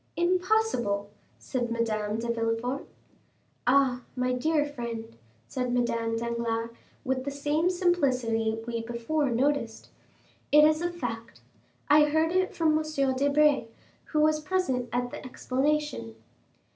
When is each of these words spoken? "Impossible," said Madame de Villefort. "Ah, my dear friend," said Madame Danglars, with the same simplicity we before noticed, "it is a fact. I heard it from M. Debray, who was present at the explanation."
"Impossible," 0.17 1.11
said 1.37 1.69
Madame 1.69 2.17
de 2.17 2.27
Villefort. 2.33 2.87
"Ah, 3.67 4.01
my 4.15 4.33
dear 4.33 4.65
friend," 4.65 5.15
said 5.47 5.71
Madame 5.71 6.17
Danglars, 6.17 6.71
with 7.05 7.23
the 7.23 7.29
same 7.29 7.69
simplicity 7.69 8.57
we 8.65 8.81
before 8.81 9.29
noticed, 9.29 9.89
"it 10.51 10.63
is 10.63 10.81
a 10.81 10.89
fact. 10.91 11.41
I 11.87 12.05
heard 12.05 12.31
it 12.31 12.55
from 12.55 12.79
M. 12.79 13.15
Debray, 13.15 13.65
who 14.05 14.21
was 14.21 14.39
present 14.39 14.89
at 14.91 15.11
the 15.11 15.23
explanation." 15.23 16.15